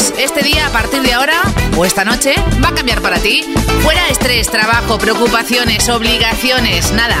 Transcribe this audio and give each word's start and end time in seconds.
2022. 0.00 0.14
Este 0.18 0.42
día, 0.42 0.66
a 0.66 0.70
partir 0.70 1.02
de 1.02 1.12
ahora, 1.12 1.42
o 1.76 1.84
esta 1.84 2.04
noche, 2.04 2.34
va 2.62 2.68
a 2.68 2.74
cambiar 2.74 3.00
para 3.00 3.18
ti. 3.18 3.42
Fuera 3.82 4.08
estrés, 4.08 4.50
trabajo, 4.50 4.98
preocupaciones, 4.98 5.88
obligaciones, 5.88 6.92
nada. 6.92 7.16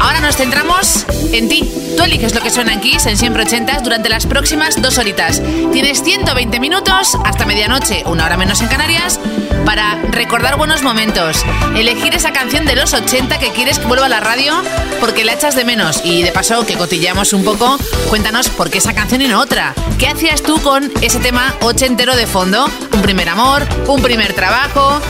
Ahora 0.00 0.20
nos 0.20 0.36
centramos 0.36 1.06
en 1.32 1.48
ti. 1.48 1.70
Tú 1.96 2.02
eliges 2.02 2.34
lo 2.34 2.40
que 2.40 2.50
suena 2.50 2.72
en 2.72 2.80
Kiss 2.80 3.06
en 3.06 3.16
siempre 3.16 3.44
ochentas 3.44 3.82
durante 3.82 4.08
las 4.08 4.26
próximas 4.26 4.80
dos 4.80 4.98
horitas. 4.98 5.40
Tienes 5.72 6.02
120 6.02 6.60
minutos 6.60 7.16
hasta 7.24 7.46
medianoche, 7.46 8.02
una 8.06 8.26
hora 8.26 8.36
menos 8.36 8.60
en 8.60 8.68
Canarias, 8.68 9.20
para 9.64 10.00
recordar 10.10 10.56
buenos 10.56 10.82
momentos. 10.82 11.44
Elegir 11.74 12.14
esa 12.14 12.32
canción 12.32 12.64
de 12.66 12.76
los 12.76 12.92
80 12.92 13.38
que 13.38 13.50
quieres 13.50 13.78
que 13.78 13.86
vuelva 13.86 14.06
a 14.06 14.08
la 14.08 14.20
radio 14.20 14.54
porque 15.00 15.24
la 15.24 15.32
echas 15.32 15.54
de 15.54 15.64
menos. 15.64 16.00
Y 16.04 16.22
de 16.22 16.32
paso, 16.32 16.64
que 16.66 16.76
cotilleamos 16.76 17.32
un 17.32 17.44
poco, 17.44 17.78
cuéntanos 18.08 18.48
por 18.48 18.70
qué 18.70 18.78
esa 18.78 18.94
canción 18.94 19.22
y 19.22 19.28
no 19.28 19.40
otra. 19.40 19.74
¿Qué 19.98 20.08
hacías 20.08 20.42
tú 20.42 20.60
con 20.60 20.90
ese 21.02 21.18
tema 21.18 21.54
ochentero 21.60 22.16
de 22.16 22.26
fondo? 22.26 22.68
¿Un 22.92 23.02
primer 23.02 23.28
amor? 23.28 23.62
¿Un 23.86 24.02
primer 24.02 24.32
trabajo? 24.34 25.00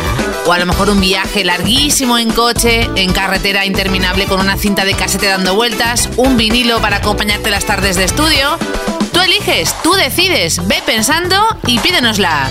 O 0.46 0.52
a 0.52 0.58
lo 0.58 0.66
mejor 0.66 0.90
un 0.90 1.00
viaje 1.00 1.44
larguísimo 1.44 2.18
en 2.18 2.30
coche, 2.30 2.88
en 2.96 3.12
carretera 3.12 3.64
interminable 3.66 4.26
con 4.26 4.40
una 4.40 4.56
cinta 4.56 4.84
de 4.84 4.94
casete 4.94 5.26
dando 5.26 5.54
vueltas, 5.54 6.08
un 6.16 6.36
vinilo 6.36 6.80
para 6.80 6.96
acompañarte 6.96 7.50
las 7.50 7.64
tardes 7.64 7.96
de 7.96 8.04
estudio. 8.04 8.58
Tú 9.12 9.20
eliges, 9.20 9.74
tú 9.82 9.92
decides, 9.94 10.66
ve 10.66 10.82
pensando 10.84 11.36
y 11.66 11.78
pídenosla. 11.78 12.50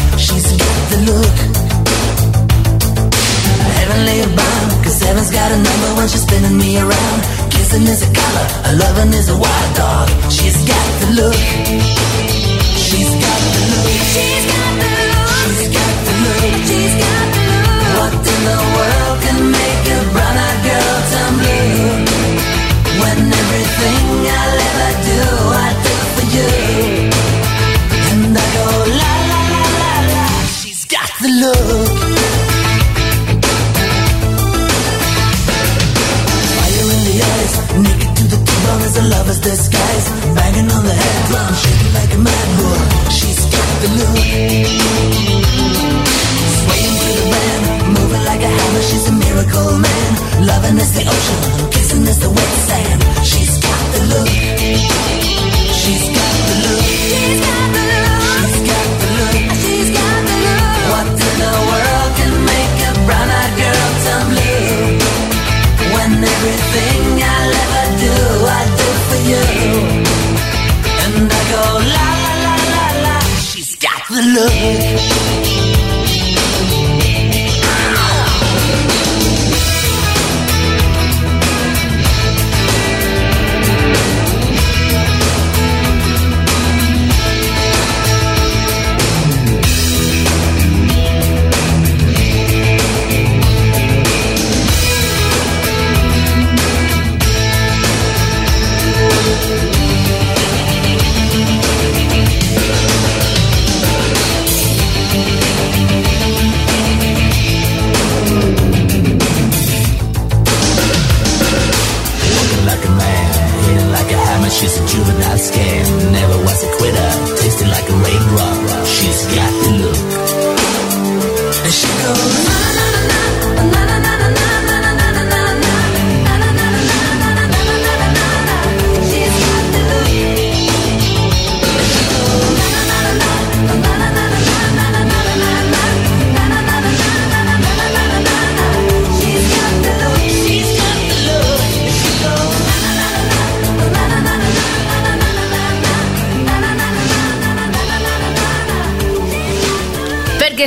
Kissing 7.71 7.87
is 7.87 8.01
a 8.01 8.13
color, 8.13 8.47
a 8.65 8.75
loving 8.75 9.13
is 9.13 9.29
a 9.29 9.37
wild 9.37 9.75
dog. 9.77 10.09
She's 10.29 10.57
got 10.67 10.80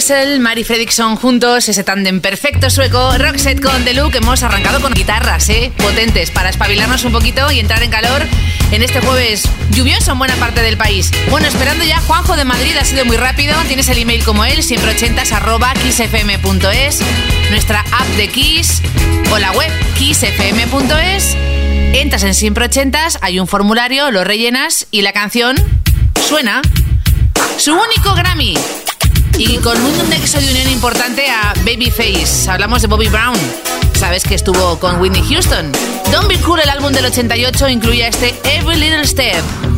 Kessel, 0.05 0.39
Mari 0.39 0.65
Fredriksson 0.65 1.17
juntos, 1.17 1.67
ese 1.67 1.83
tándem 1.83 2.21
perfecto 2.21 2.69
sueco, 2.69 3.17
Roxette 3.17 3.63
con 3.63 3.87
Look, 3.97 4.15
hemos 4.17 4.43
arrancado 4.43 4.83
con 4.83 4.93
guitarras, 4.93 5.49
¿eh? 5.49 5.73
Potentes, 5.79 6.31
para 6.31 6.51
espabilarnos 6.51 7.05
un 7.05 7.13
poquito 7.13 7.51
y 7.51 7.59
entrar 7.59 7.83
en 7.83 7.91
calor 7.91 8.23
en 8.71 8.83
este 8.83 9.01
jueves 9.01 9.45
lluvioso 9.71 10.13
en 10.13 10.19
buena 10.19 10.37
parte 10.37 10.61
del 10.61 10.77
país. 10.77 11.11
Bueno, 11.31 11.47
esperando 11.47 11.87
ya, 11.87 12.03
Juanjo 12.03 12.37
de 12.37 12.45
Madrid 12.45 12.77
ha 12.79 12.85
sido 12.85 13.07
muy 13.07 13.17
rápido, 13.17 13.57
tienes 13.67 13.89
el 13.89 13.97
email 13.97 14.23
como 14.25 14.45
él, 14.45 14.63
siempre 14.63 14.91
ochentas 14.91 15.33
arroba 15.33 15.73
kissfm.es, 15.73 17.01
nuestra 17.49 17.81
app 17.81 18.07
de 18.19 18.29
Kiss 18.29 18.83
o 19.33 19.39
la 19.39 19.53
web 19.53 19.73
kissfm.es, 19.97 21.35
entras 21.95 22.25
en 22.25 22.35
siempre 22.35 22.67
ochentas, 22.67 23.17
hay 23.23 23.41
un 23.41 23.49
formulario, 23.49 24.11
lo 24.11 24.23
rellenas 24.23 24.87
y 24.91 25.01
la 25.01 25.15
canción 25.15 25.57
suena. 26.29 26.61
Su 27.57 27.73
único 27.73 28.15
Grammy. 28.15 28.55
Y 29.47 29.59
con 29.59 29.79
un 29.79 30.09
nexo 30.09 30.41
de 30.41 30.51
unión 30.51 30.71
importante 30.71 31.29
a 31.29 31.53
Babyface. 31.67 32.51
Hablamos 32.51 32.81
de 32.81 32.89
Bobby 32.89 33.09
Brown. 33.09 33.37
Sabes 33.93 34.25
que 34.25 34.35
estuvo 34.35 34.79
con 34.79 34.99
Whitney 35.01 35.23
Houston. 35.23 35.71
Don't 36.11 36.29
Be 36.29 36.39
Cool, 36.41 36.61
el 36.61 36.71
álbum 36.71 36.93
del 36.93 37.05
88, 37.05 37.69
incluía 37.69 38.09
este 38.09 38.35
Every 38.45 38.79
Little 38.79 39.07
Step. 39.07 39.74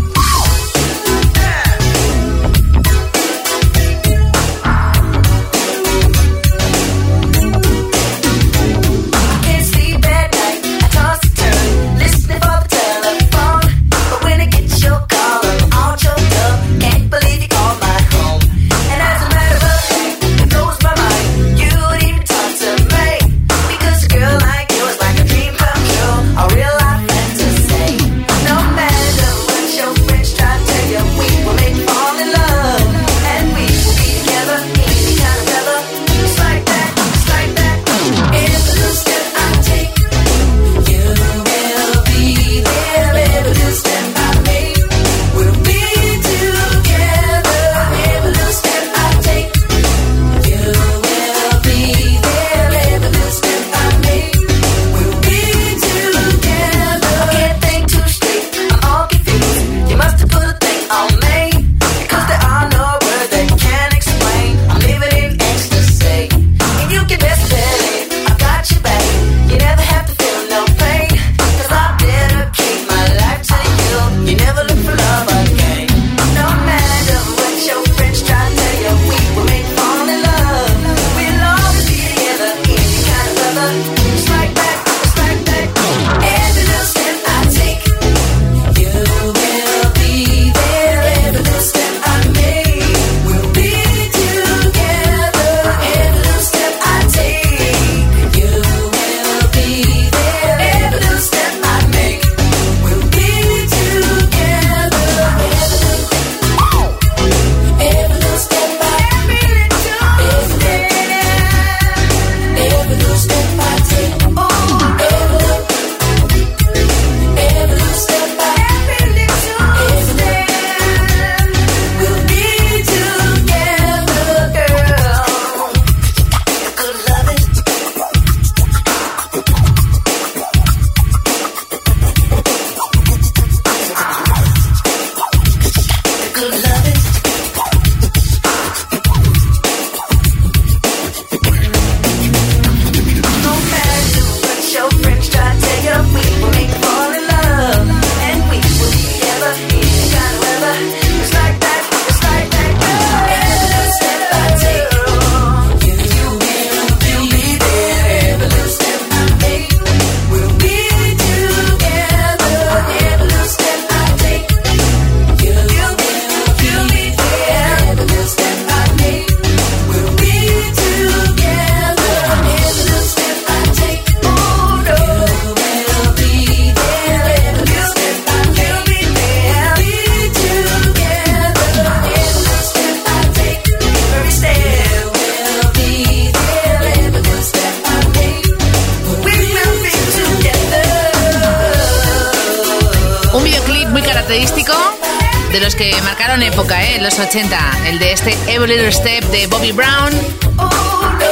De 194.36 195.60
los 195.60 195.74
que 195.74 195.96
marcaron 196.02 196.42
época, 196.42 196.84
¿eh? 196.84 197.00
Los 197.00 197.18
80. 197.18 197.58
El 197.86 197.98
de 197.98 198.12
este 198.12 198.36
Every 198.48 198.74
Little 198.74 198.92
Step 198.92 199.24
de 199.30 199.46
Bobby 199.46 199.72
Brown. 199.72 200.12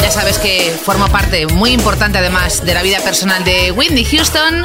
Ya 0.01 0.11
sabes 0.11 0.39
que 0.39 0.75
forma 0.83 1.09
parte 1.09 1.47
muy 1.49 1.73
importante 1.73 2.17
además 2.17 2.65
de 2.65 2.73
la 2.73 2.83
vida 2.83 3.01
personal 3.01 3.45
de 3.45 3.73
Whitney 3.73 4.07
Houston. 4.07 4.65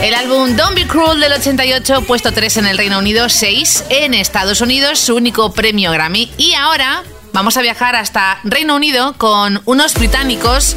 El 0.00 0.14
álbum 0.14 0.54
Don't 0.54 0.76
Be 0.76 0.86
Cruel 0.86 1.18
del 1.18 1.32
88, 1.32 2.02
puesto 2.02 2.30
3 2.30 2.58
en 2.58 2.66
el 2.66 2.78
Reino 2.78 3.00
Unido, 3.00 3.28
6 3.28 3.86
en 3.88 4.14
Estados 4.14 4.60
Unidos, 4.60 5.00
su 5.00 5.16
único 5.16 5.52
premio 5.52 5.90
Grammy. 5.90 6.30
Y 6.38 6.54
ahora 6.54 7.02
vamos 7.32 7.56
a 7.56 7.62
viajar 7.62 7.96
hasta 7.96 8.38
Reino 8.44 8.76
Unido 8.76 9.14
con 9.18 9.60
unos 9.64 9.94
británicos 9.94 10.76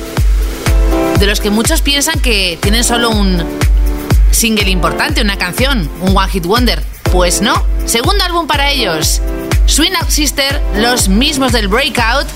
de 1.20 1.28
los 1.28 1.40
que 1.40 1.52
muchos 1.52 1.84
piensan 1.84 2.20
que 2.20 2.58
tienen 2.64 2.84
solo 2.84 3.12
un 3.12 3.44
single 4.32 4.72
importante, 4.72 5.22
una 5.22 5.38
canción, 5.38 5.88
un 6.02 6.18
One 6.18 6.30
Hit 6.30 6.46
Wonder. 6.48 6.95
Pues 7.12 7.42
no, 7.42 7.66
segundo 7.86 8.24
álbum 8.24 8.48
para 8.48 8.72
ellos. 8.72 9.22
Swing 9.66 9.94
Out 10.00 10.10
Sister, 10.10 10.62
los 10.76 11.08
mismos 11.08 11.52
del 11.52 11.68
Breakout, 11.68 12.28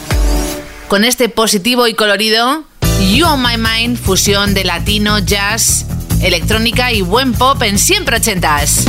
con 0.87 1.05
este 1.05 1.29
positivo 1.29 1.87
y 1.87 1.93
colorido 1.93 2.63
You 3.11 3.27
On 3.27 3.41
My 3.41 3.57
Mind, 3.57 3.97
fusión 3.97 4.53
de 4.53 4.63
latino, 4.63 5.19
jazz, 5.19 5.85
electrónica 6.21 6.91
y 6.91 7.01
buen 7.01 7.33
pop 7.33 7.61
en 7.63 7.77
siempre 7.77 8.17
ochentas. 8.17 8.85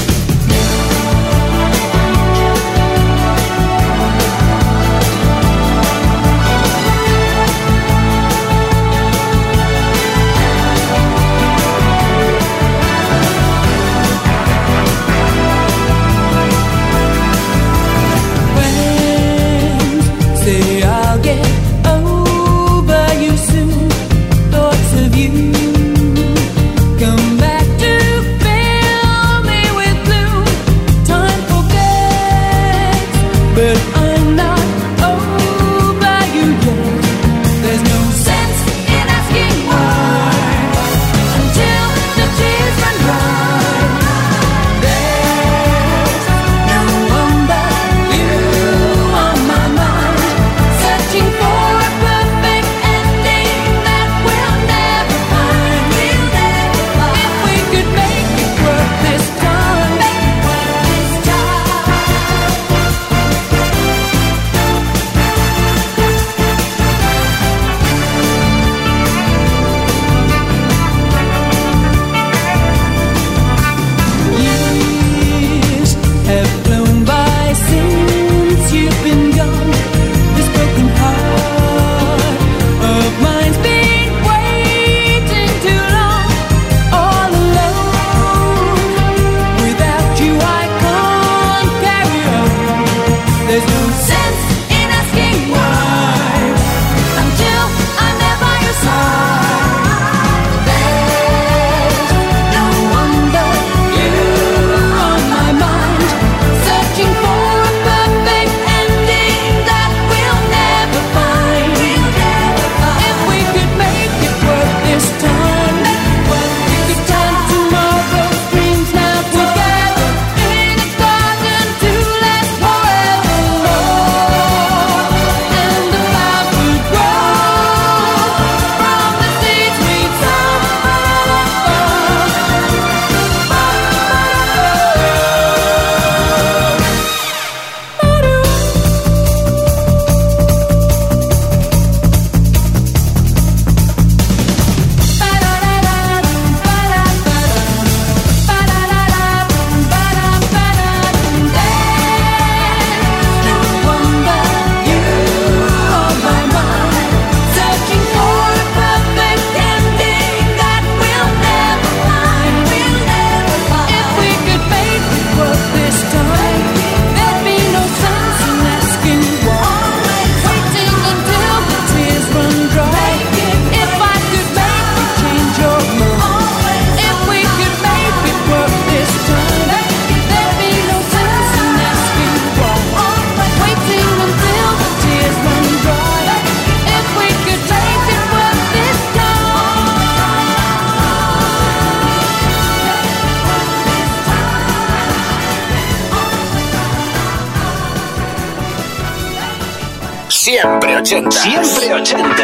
80. 201.00 201.30
Siempre 201.30 201.94
80. 201.94 202.36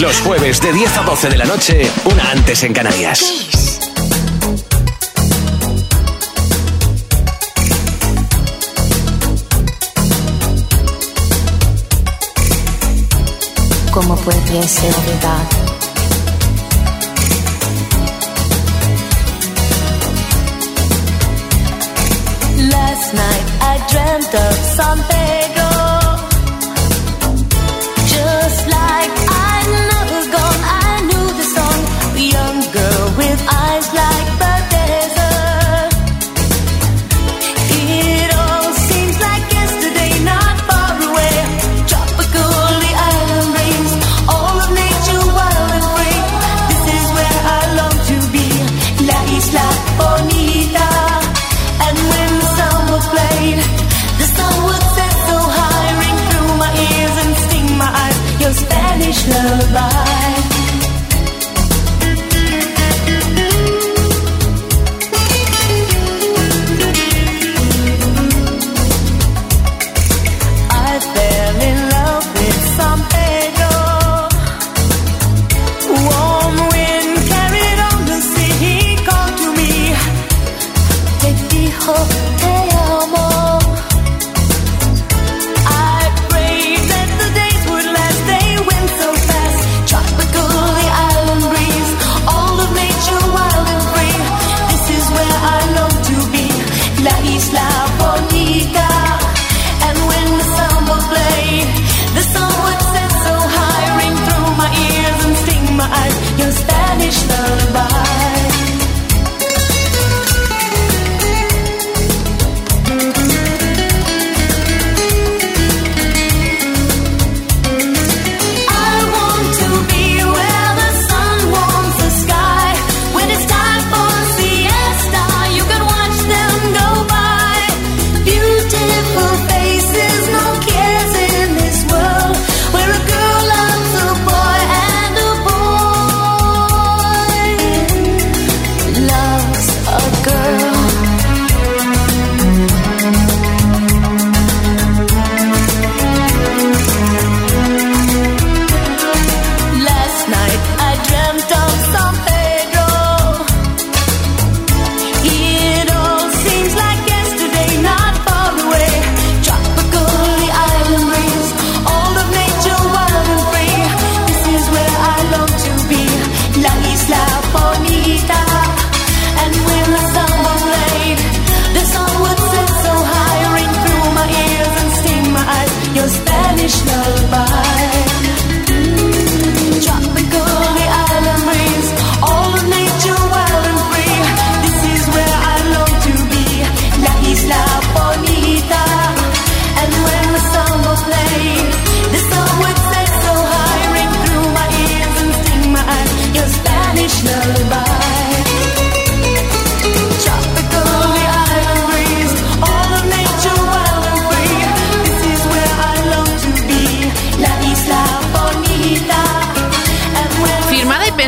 Los 0.00 0.20
jueves 0.20 0.60
de 0.60 0.72
10 0.72 0.96
a 0.98 1.02
12 1.02 1.28
de 1.30 1.36
la 1.38 1.44
noche, 1.46 1.90
una 2.04 2.30
antes 2.30 2.62
en 2.64 2.72
Canarias. 2.72 3.48
cómo 13.92 14.16
pudiese 14.16 14.86
olvidar. 14.86 15.46
Last 22.70 23.12
night 23.12 23.46
I 23.60 23.78
dreamt 23.90 24.34
of 24.34 24.56
San 24.76 24.98
Pedro. 25.08 25.61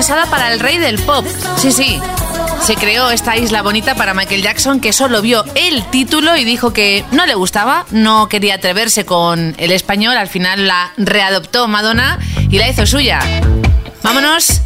Para 0.05 0.53
el 0.53 0.61
rey 0.61 0.77
del 0.77 0.99
pop. 0.99 1.25
Sí, 1.57 1.73
sí. 1.73 1.99
Se 2.63 2.75
creó 2.75 3.11
esta 3.11 3.39
isla 3.39 3.63
bonita 3.63 3.95
para 3.95 4.13
Michael 4.13 4.43
Jackson 4.43 4.79
que 4.79 4.93
solo 4.93 5.23
vio 5.23 5.45
el 5.55 5.83
título 5.85 6.37
y 6.37 6.45
dijo 6.45 6.75
que 6.75 7.05
no 7.11 7.25
le 7.25 7.35
gustaba, 7.35 7.87
no 7.91 8.29
quería 8.29 8.57
atreverse 8.57 9.07
con 9.07 9.55
el 9.57 9.73
español, 9.73 10.19
al 10.19 10.29
final 10.29 10.69
la 10.69 10.93
readoptó 10.99 11.69
Madonna 11.69 12.19
y 12.51 12.59
la 12.59 12.69
hizo 12.69 12.85
suya. 12.85 13.21
Vámonos 14.03 14.61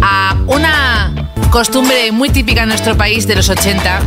a 0.00 0.36
una 0.46 1.12
costumbre 1.50 2.12
muy 2.12 2.30
típica 2.30 2.62
en 2.62 2.68
nuestro 2.68 2.96
país 2.96 3.26
de 3.26 3.34
los 3.34 3.48
80 3.48 4.00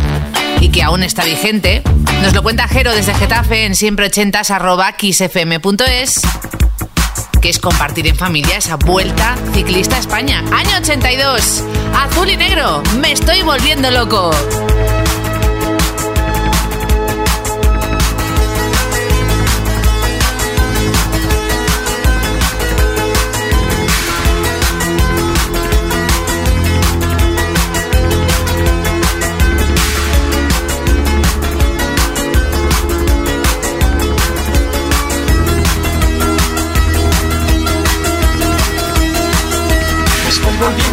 y 0.61 0.69
que 0.69 0.83
aún 0.83 1.03
está 1.03 1.25
vigente. 1.25 1.81
Nos 2.21 2.33
lo 2.33 2.43
cuenta 2.43 2.69
Jero 2.69 2.93
desde 2.93 3.13
Getafe 3.13 3.65
en 3.65 3.73
siempre80s 3.73 4.51
arroba 4.51 4.93
kissfm.es 4.93 6.21
que 7.41 7.49
es 7.49 7.59
compartir 7.59 8.07
en 8.07 8.15
familia 8.15 8.57
esa 8.57 8.75
vuelta 8.75 9.35
ciclista 9.53 9.97
a 9.97 9.99
España. 9.99 10.43
Año 10.53 10.77
82, 10.79 11.63
azul 11.95 12.29
y 12.29 12.37
negro, 12.37 12.83
me 12.99 13.11
estoy 13.11 13.41
volviendo 13.41 13.89
loco. 13.89 14.31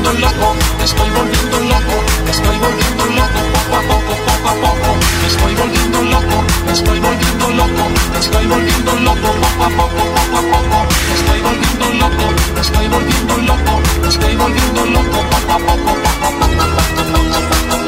Volviendo 0.09 0.27
loco, 0.27 0.55
me 0.79 0.85
estoy 0.85 1.11
volviendo 1.11 1.59
loco, 1.61 2.03
me 2.25 2.31
estoy 2.31 2.59
volviendo 2.59 3.05
loco 3.05 3.41
poco 3.53 3.77
a 3.77 3.83
poco, 3.83 4.15
poco 4.27 4.49
a 4.49 4.55
poco. 4.55 4.97
Me 5.21 5.27
estoy 5.29 5.55
volviendo 5.55 6.03
loco, 6.03 6.45
me 6.67 6.73
estoy 6.73 7.01
volviendo 7.01 7.51
loco, 7.51 7.85
me 8.13 8.19
estoy 8.19 8.47
volviendo 8.47 8.93
loco 9.01 9.29
poco 9.43 9.65
a 9.65 9.71
poco, 9.71 10.03
poco 10.17 10.39
a 10.39 10.43
poco. 10.53 10.87
Me 11.09 11.15
estoy 11.15 11.41
volviendo 11.41 11.87
loco, 11.95 12.27
me 12.55 12.61
estoy 12.61 12.89
volviendo 12.89 13.37
loco, 13.37 13.81
me 14.03 14.09
estoy 14.09 14.37
volviendo 14.37 14.87
loco 14.87 15.19
poco 15.31 15.53
a 15.53 15.59
poco, 15.59 15.95
poco 15.95 16.27
a 16.27 16.31
poco. 16.31 16.59
ochentas. 17.29 17.88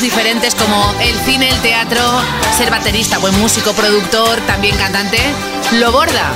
diferentes 0.00 0.54
como 0.54 0.94
el 1.00 1.14
cine, 1.20 1.48
el 1.48 1.60
teatro, 1.60 2.00
ser 2.56 2.70
baterista, 2.70 3.18
buen 3.18 3.38
músico, 3.40 3.72
productor, 3.72 4.38
también 4.46 4.76
cantante, 4.76 5.18
lo 5.78 5.92
borda. 5.92 6.32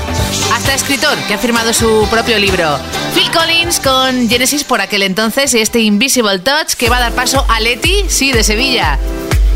Hasta 0.53 0.75
escritor, 0.75 1.17
que 1.27 1.35
ha 1.35 1.39
firmado 1.39 1.73
su 1.73 2.07
propio 2.11 2.39
libro. 2.39 2.79
Phil 3.15 3.31
Collins 3.31 3.81
con 3.81 4.29
Genesis 4.29 4.65
por 4.65 4.81
aquel 4.81 5.03
entonces 5.03 5.55
y 5.55 5.61
este 5.61 5.81
Invisible 5.81 6.39
Touch 6.41 6.75
que 6.75 6.89
va 6.89 6.99
a 6.99 7.01
dar 7.01 7.13
paso 7.13 7.45
a 7.49 7.61
Leti, 7.61 8.05
sí, 8.09 8.33
de 8.33 8.45
Sevilla, 8.45 8.99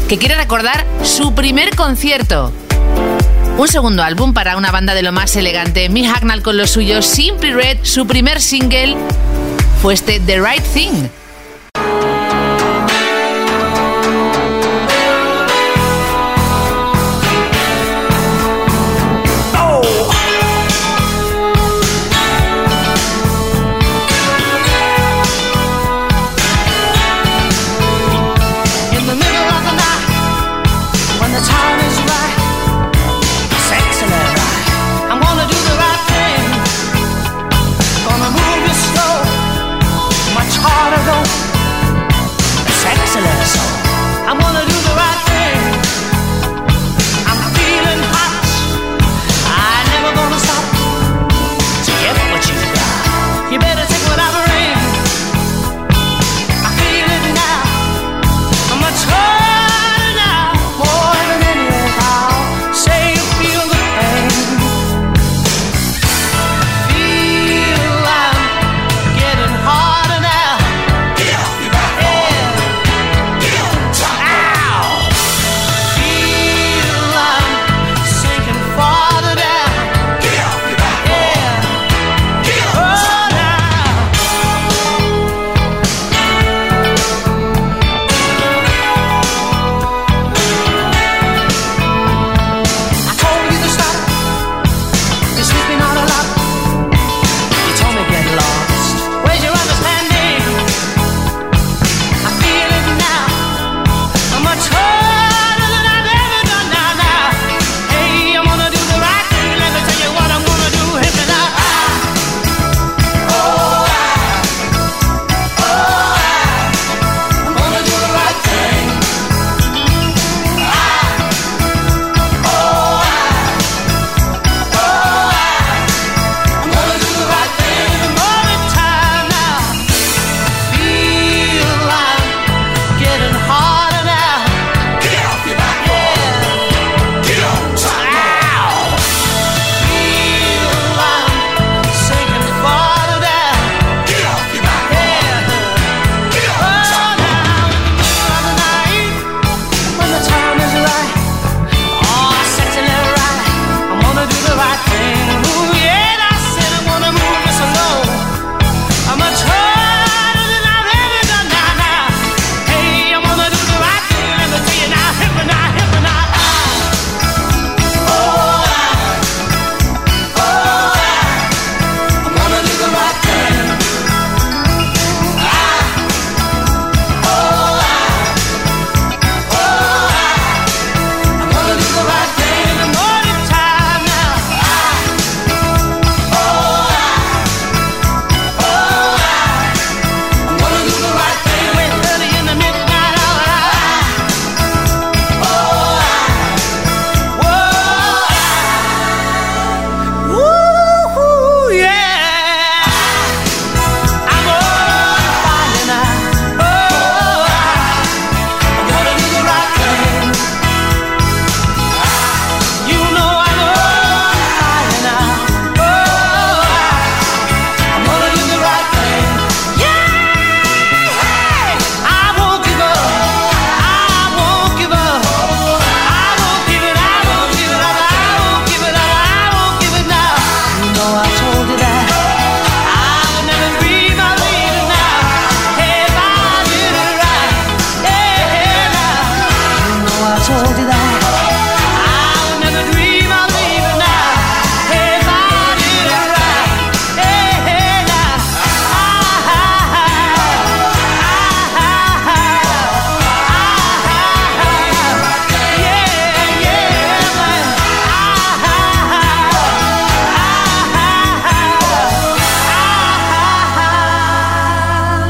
que 0.08 0.18
quiere 0.18 0.36
recordar 0.36 0.86
su 1.02 1.34
primer 1.34 1.76
concierto. 1.76 2.52
Un 3.58 3.68
segundo 3.68 4.02
álbum 4.02 4.32
para 4.32 4.56
una 4.56 4.70
banda 4.70 4.94
de 4.94 5.02
lo 5.02 5.12
más 5.12 5.34
elegante, 5.36 5.88
Mi 5.88 6.06
Hacknall 6.06 6.42
con 6.42 6.56
los 6.56 6.70
suyos, 6.70 7.04
Simply 7.04 7.52
Red, 7.52 7.78
su 7.82 8.06
primer 8.06 8.40
single 8.40 8.96
fue 9.82 9.94
este 9.94 10.20
The 10.20 10.40
Right 10.40 10.64
Thing. 10.72 11.08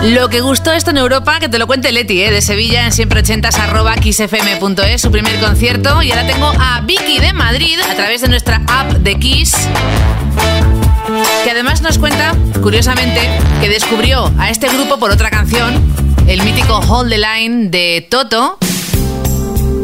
Lo 0.09 0.29
que 0.29 0.41
gustó 0.41 0.73
esto 0.73 0.91
en 0.91 0.99
Europa, 0.99 1.39
que 1.39 1.49
te 1.49 1.59
lo 1.59 1.67
cuente 1.67 1.93
Leti, 1.93 2.23
¿eh? 2.23 2.31
de 2.31 2.41
Sevilla, 2.41 2.87
en 2.87 2.93
siempre 2.93 3.21
80 3.21 3.49
arroba 3.49 3.95
su 4.97 5.11
primer 5.11 5.41
concierto. 5.41 6.03
Y 6.03 6.11
ahora 6.11 6.27
tengo 6.27 6.51
a 6.59 6.81
Vicky 6.81 7.19
de 7.19 7.33
Madrid 7.33 7.79
a 7.81 7.95
través 7.95 8.23
de 8.23 8.29
nuestra 8.29 8.63
app 8.67 8.91
de 8.93 9.19
Kiss 9.19 9.55
que 11.45 11.51
además 11.51 11.81
nos 11.81 11.99
cuenta, 11.99 12.35
curiosamente, 12.63 13.21
que 13.61 13.69
descubrió 13.69 14.31
a 14.39 14.51
este 14.51 14.69
grupo 14.69 14.99
por 14.99 15.11
otra 15.11 15.31
canción, 15.31 15.75
el 16.27 16.43
mítico 16.43 16.79
Hold 16.79 17.11
the 17.11 17.19
Line 17.19 17.69
de 17.71 18.07
Toto, 18.11 18.59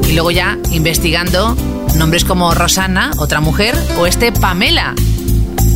y 0.07 0.13
luego 0.13 0.31
ya 0.31 0.59
investigando 0.71 1.57
nombres 1.97 2.25
como 2.25 2.53
Rosanna, 2.55 3.13
otra 3.19 3.41
mujer, 3.41 3.75
o 3.99 4.07
este 4.07 4.33
Pamela. 4.33 4.95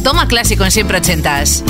Toma 0.05 0.29
clásico 0.29 0.65
en 0.65 0.71
siempre 0.71 0.99
ochentas. 0.99 1.65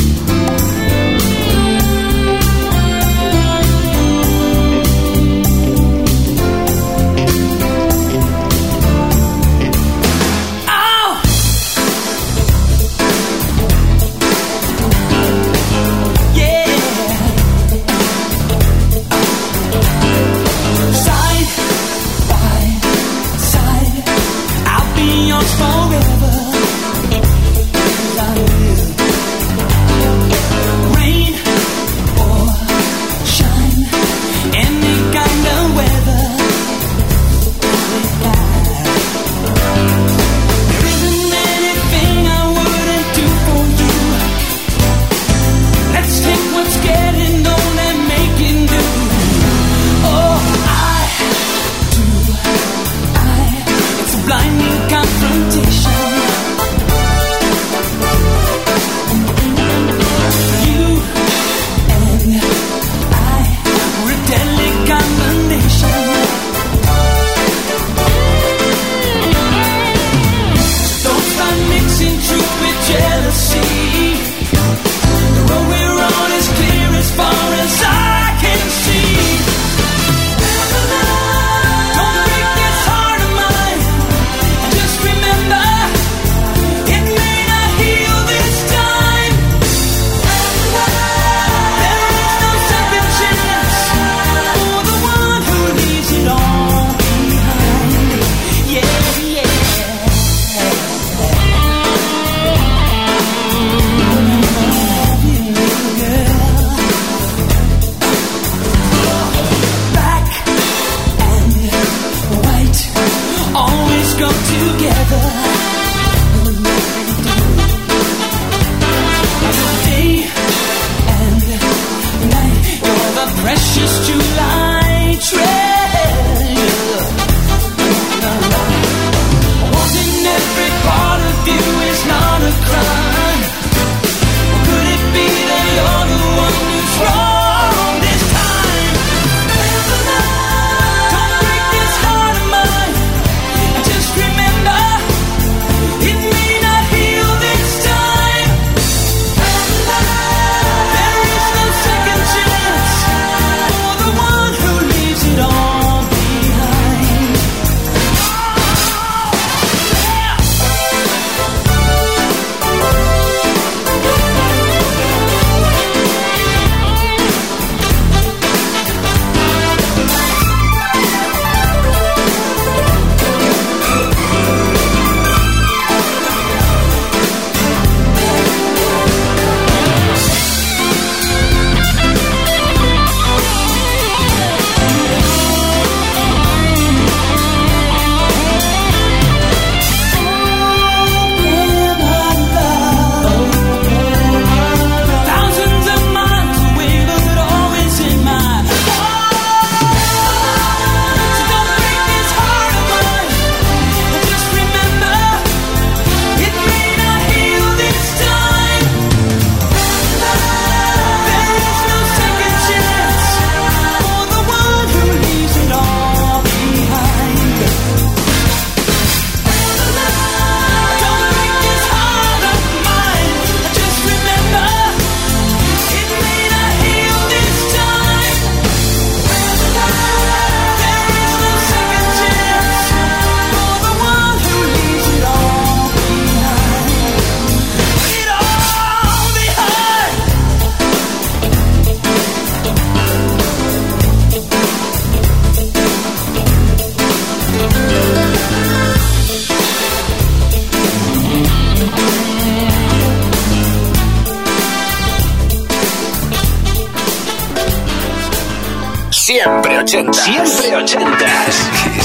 80. 259.89 260.13
Siempre 260.13 260.77
80. 260.77 261.17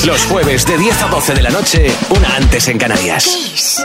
Los 0.06 0.26
jueves 0.28 0.66
de 0.66 0.78
10 0.78 1.02
a 1.04 1.08
12 1.10 1.34
de 1.34 1.42
la 1.42 1.50
noche, 1.50 1.92
una 2.16 2.34
antes 2.38 2.70
en 2.70 2.78
Canarias. 2.78 3.84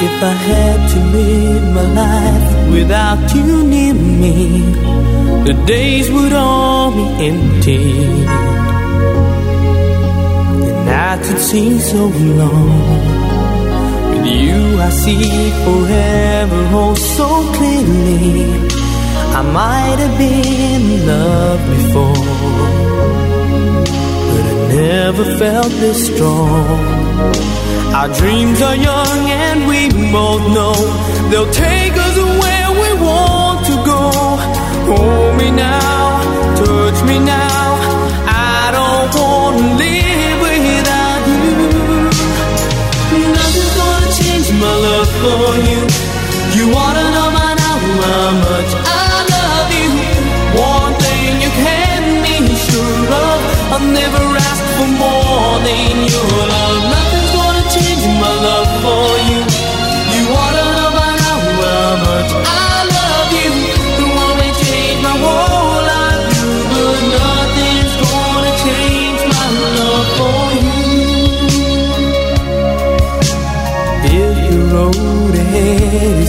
If 0.00 0.22
I 0.22 0.32
had 0.48 0.88
to 0.88 0.98
live 1.18 1.64
my 1.74 1.82
life 2.00 2.70
without 2.72 3.34
you 3.34 3.62
near 3.62 3.92
me, 3.92 4.62
the 5.44 5.52
days 5.66 6.10
would 6.10 6.32
all 6.32 6.92
be 6.92 7.26
empty. 7.26 8.77
The 11.08 11.16
nights 11.16 11.32
would 11.32 11.40
seem 11.40 11.78
so 11.78 12.04
long. 12.40 12.68
With 14.10 14.26
you, 14.26 14.78
I 14.78 14.90
see 14.90 15.50
forever 15.64 16.60
oh 16.80 16.94
so 17.16 17.28
clearly. 17.56 18.44
I 19.38 19.42
might 19.58 19.98
have 20.04 20.18
been 20.18 20.82
in 20.96 21.06
love 21.06 21.60
before, 21.76 22.24
but 24.30 24.44
I 24.52 24.56
never 24.74 25.24
felt 25.38 25.72
this 25.84 25.98
strong. 26.08 26.78
Our 27.98 28.08
dreams 28.20 28.60
are 28.60 28.76
young 28.76 29.20
and 29.46 29.66
we 29.66 29.88
both 30.12 30.44
know 30.56 30.76
they'll 31.30 31.52
take 31.52 31.94
us 31.96 32.16
where 32.42 32.57
for 45.20 45.56
you. 45.68 45.87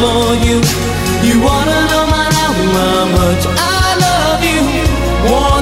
for 0.00 0.34
you. 0.44 0.60
You 1.24 1.40
wanna 1.40 1.78
know 1.90 2.04
my 2.12 2.28
now 2.36 2.52
how 2.52 3.04
much 3.16 3.44
I 3.48 3.88
love 4.04 4.42
you. 4.44 4.62
One 5.32 5.55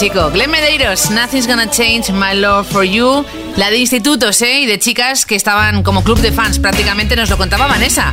chico. 0.00 0.30
Glenn 0.30 0.50
Medeiros, 0.50 1.10
Nothing's 1.10 1.46
Gonna 1.46 1.68
Change 1.68 2.10
My 2.12 2.34
Love 2.34 2.66
For 2.70 2.84
You. 2.84 3.22
La 3.56 3.68
de 3.68 3.76
institutos, 3.76 4.40
¿eh? 4.40 4.60
Y 4.60 4.66
de 4.66 4.78
chicas 4.78 5.26
que 5.26 5.34
estaban 5.34 5.82
como 5.82 6.02
club 6.02 6.18
de 6.20 6.32
fans, 6.32 6.58
prácticamente 6.58 7.16
nos 7.16 7.28
lo 7.28 7.36
contaba 7.36 7.66
Vanessa. 7.66 8.10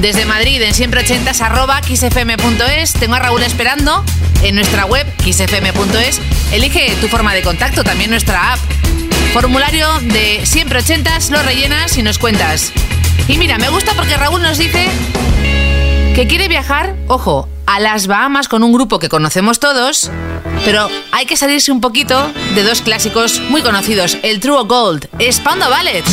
Desde 0.00 0.24
Madrid, 0.26 0.62
en 0.62 0.74
siempre 0.74 1.00
80 1.00 1.32
arroba 1.44 1.80
xfm.es. 1.82 2.92
Tengo 2.92 3.16
a 3.16 3.18
Raúl 3.18 3.42
esperando 3.42 4.04
en 4.44 4.54
nuestra 4.54 4.84
web 4.84 5.08
xfm.es. 5.24 6.20
Elige 6.52 6.94
tu 7.00 7.08
forma 7.08 7.34
de 7.34 7.42
contacto, 7.42 7.82
también 7.82 8.10
nuestra 8.10 8.52
app. 8.52 8.60
Formulario 9.32 9.88
de 10.02 10.46
siempre 10.46 10.78
80 10.78 11.18
lo 11.30 11.42
rellenas 11.42 11.96
y 11.98 12.04
nos 12.04 12.18
cuentas. 12.18 12.72
Y 13.26 13.38
mira, 13.38 13.58
me 13.58 13.70
gusta 13.70 13.92
porque 13.94 14.16
Raúl 14.16 14.40
nos 14.40 14.56
dice 14.56 14.88
que 16.18 16.26
quiere 16.26 16.48
viajar, 16.48 16.96
ojo, 17.06 17.48
a 17.64 17.78
las 17.78 18.08
Bahamas 18.08 18.48
con 18.48 18.64
un 18.64 18.72
grupo 18.72 18.98
que 18.98 19.08
conocemos 19.08 19.60
todos, 19.60 20.10
pero 20.64 20.88
hay 21.12 21.26
que 21.26 21.36
salirse 21.36 21.70
un 21.70 21.80
poquito 21.80 22.32
de 22.56 22.64
dos 22.64 22.82
clásicos 22.82 23.40
muy 23.50 23.62
conocidos, 23.62 24.18
el 24.24 24.40
True 24.40 24.64
Gold, 24.64 25.08
Spando 25.30 25.70
Ballet. 25.70 26.04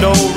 know 0.00 0.27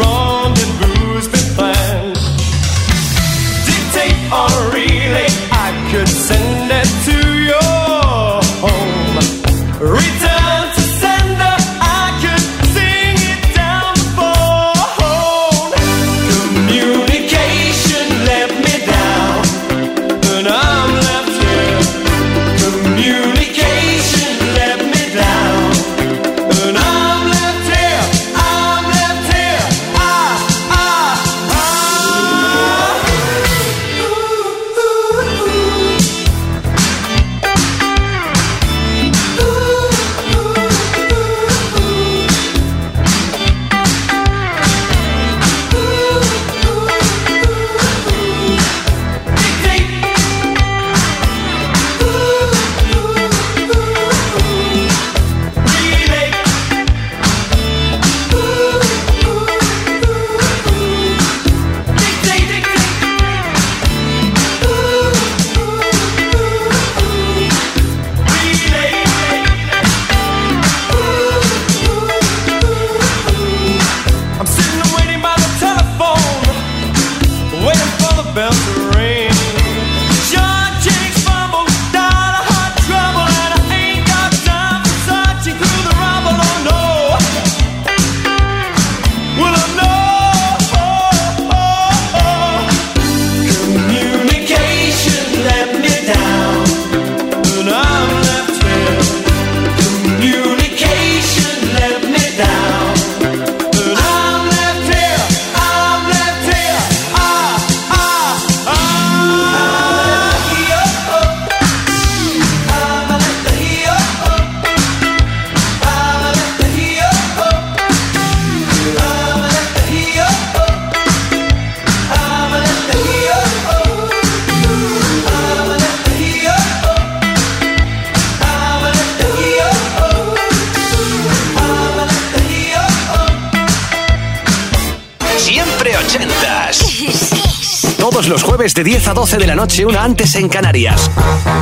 a 139.12 139.14
12 139.14 139.38
de 139.40 139.48
la 139.48 139.56
noche, 139.56 139.86
una 139.86 140.06
antes 140.06 140.36
en 140.36 140.48
Canarias, 140.48 141.12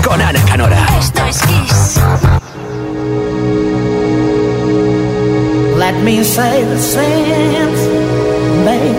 con 0.04 0.22
Ana 0.22 0.40
Canora. 0.46 0.86
Esto 1.00 1.26
es 1.26 1.40
Kiss. 1.40 2.00
Let 5.78 5.94
me 6.04 6.24
say 6.24 6.64
the 6.64 6.78
same, 6.78 7.74
baby. 8.64 8.99